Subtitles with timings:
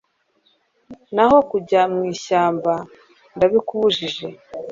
[1.15, 2.73] Naho kujya mu ishyamba
[3.35, 4.27] ndabikubujije